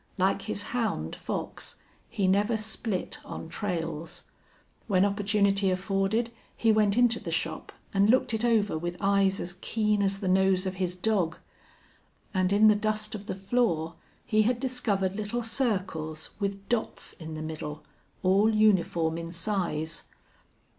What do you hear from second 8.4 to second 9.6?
over with eyes as